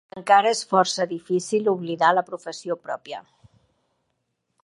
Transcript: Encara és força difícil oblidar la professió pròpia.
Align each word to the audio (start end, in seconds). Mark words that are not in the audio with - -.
Encara 0.19 0.51
és 0.51 0.61
força 0.69 1.05
difícil 1.11 1.69
oblidar 1.75 2.11
la 2.19 2.25
professió 2.31 2.79
pròpia. 2.87 3.23